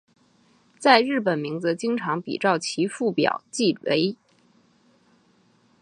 [0.79, 4.17] 在日本名字经常比照其父表记为。